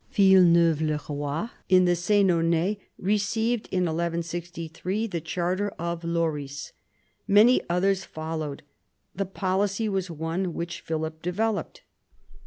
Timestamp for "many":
7.27-7.61